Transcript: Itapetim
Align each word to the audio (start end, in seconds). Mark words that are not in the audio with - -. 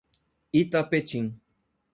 Itapetim 0.59 1.23